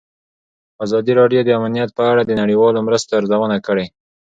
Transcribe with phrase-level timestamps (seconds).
[0.85, 3.85] ازادي راډیو د امنیت په اړه د نړیوالو مرستو ارزونه کړې.